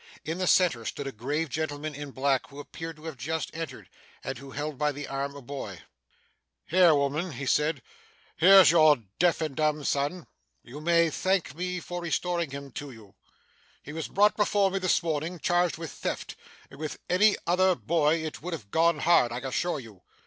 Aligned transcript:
In 0.25 0.39
the 0.39 0.47
centre, 0.47 0.83
stood 0.83 1.05
a 1.05 1.11
grave 1.11 1.47
gentleman 1.49 1.93
in 1.93 2.09
black 2.09 2.47
who 2.49 2.59
appeared 2.59 2.95
to 2.95 3.05
have 3.05 3.17
just 3.17 3.51
entered, 3.55 3.87
and 4.23 4.39
who 4.39 4.49
held 4.49 4.75
by 4.79 4.91
the 4.91 5.07
arm 5.07 5.35
a 5.35 5.43
boy. 5.43 5.83
'Here, 6.65 6.95
woman,' 6.95 7.33
he 7.33 7.45
said, 7.45 7.83
'here's 8.35 8.71
your 8.71 8.97
deaf 9.19 9.41
and 9.41 9.55
dumb 9.55 9.83
son. 9.83 10.25
You 10.63 10.81
may 10.81 11.11
thank 11.11 11.53
me 11.53 11.79
for 11.79 12.01
restoring 12.01 12.49
him 12.49 12.71
to 12.71 12.89
you. 12.89 13.13
He 13.83 13.93
was 13.93 14.07
brought 14.07 14.35
before 14.35 14.71
me, 14.71 14.79
this 14.79 15.03
morning, 15.03 15.37
charged 15.39 15.77
with 15.77 15.91
theft; 15.91 16.35
and 16.71 16.79
with 16.79 16.97
any 17.07 17.35
other 17.45 17.75
boy 17.75 18.23
it 18.25 18.41
would 18.41 18.53
have 18.53 18.71
gone 18.71 18.97
hard, 19.01 19.31
I 19.31 19.37
assure 19.37 19.79
you. 19.79 20.01